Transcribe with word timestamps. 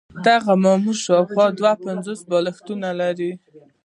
دغه 0.27 0.51
مامور 0.63 0.97
شاوخوا 1.05 1.45
دوه 1.59 1.73
پنځوس 1.85 2.19
بالښتونه 2.29 2.89
لرل. 2.99 3.33